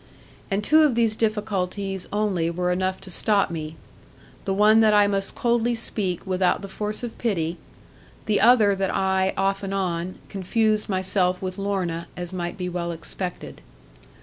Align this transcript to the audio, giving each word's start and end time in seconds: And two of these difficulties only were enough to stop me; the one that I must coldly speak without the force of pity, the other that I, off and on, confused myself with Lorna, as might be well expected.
And 0.49 0.63
two 0.63 0.81
of 0.81 0.95
these 0.95 1.15
difficulties 1.15 2.07
only 2.11 2.49
were 2.49 2.71
enough 2.71 2.99
to 3.01 3.11
stop 3.11 3.51
me; 3.51 3.75
the 4.45 4.53
one 4.55 4.79
that 4.79 4.95
I 4.95 5.05
must 5.05 5.35
coldly 5.35 5.75
speak 5.75 6.25
without 6.25 6.63
the 6.63 6.67
force 6.67 7.03
of 7.03 7.15
pity, 7.19 7.57
the 8.25 8.41
other 8.41 8.73
that 8.73 8.89
I, 8.89 9.31
off 9.37 9.61
and 9.61 9.75
on, 9.75 10.15
confused 10.27 10.89
myself 10.89 11.39
with 11.39 11.59
Lorna, 11.59 12.07
as 12.17 12.33
might 12.33 12.57
be 12.57 12.67
well 12.67 12.91
expected. 12.91 13.61